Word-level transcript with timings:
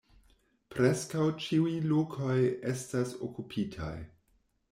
Preskaŭ 0.75 1.27
ĉiuj 1.43 1.73
lokoj 1.91 2.39
estas 2.73 3.13
okupitaj. 3.29 3.95